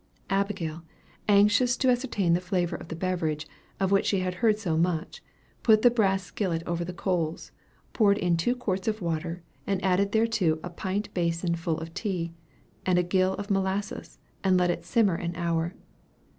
Abigail, 0.31 0.81
anxious 1.27 1.77
to 1.77 1.89
ascertain 1.89 2.33
the 2.33 2.41
flavor 2.41 2.75
of 2.75 2.91
a 2.91 2.95
beverage, 2.95 3.47
of 3.79 3.91
which 3.91 4.07
she 4.07 4.21
had 4.21 4.33
heard 4.41 4.57
much, 4.65 5.21
put 5.61 5.83
the 5.83 5.91
brass 5.91 6.23
skillet 6.23 6.63
over 6.65 6.83
the 6.83 6.91
coals, 6.91 7.51
poured 7.93 8.17
in 8.17 8.35
two 8.35 8.55
quarts 8.55 8.87
of 8.87 8.99
water, 8.99 9.43
and 9.67 9.79
added 9.85 10.11
thereto 10.11 10.57
a 10.63 10.71
pint 10.71 11.13
bason 11.13 11.53
full 11.53 11.77
of 11.79 11.93
tea, 11.93 12.33
and 12.83 12.97
a 12.97 13.03
gill 13.03 13.33
of 13.35 13.51
molasses, 13.51 14.17
and 14.43 14.57
let 14.57 14.71
it 14.71 14.83
simmer 14.85 15.13
an 15.13 15.35
hour. 15.35 15.75